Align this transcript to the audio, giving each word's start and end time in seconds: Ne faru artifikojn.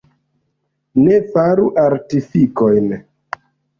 Ne 1.01 1.19
faru 1.35 1.67
artifikojn. 1.85 2.91